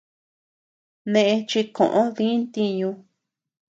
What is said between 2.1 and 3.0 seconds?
di ntiñu.